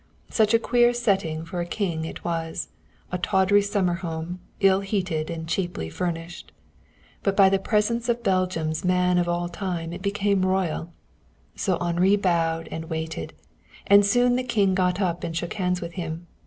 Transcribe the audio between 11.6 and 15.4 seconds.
Henri bowed and waited, and soon the King got up and